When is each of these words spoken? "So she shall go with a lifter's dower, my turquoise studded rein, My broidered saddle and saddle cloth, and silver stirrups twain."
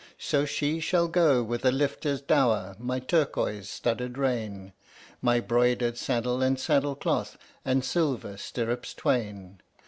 "So 0.17 0.45
she 0.45 0.79
shall 0.79 1.07
go 1.07 1.43
with 1.43 1.63
a 1.63 1.71
lifter's 1.71 2.21
dower, 2.23 2.75
my 2.79 2.97
turquoise 2.99 3.69
studded 3.69 4.17
rein, 4.17 4.73
My 5.21 5.39
broidered 5.39 5.95
saddle 5.95 6.41
and 6.41 6.59
saddle 6.59 6.95
cloth, 6.95 7.37
and 7.63 7.85
silver 7.85 8.35
stirrups 8.35 8.95
twain." 8.95 9.61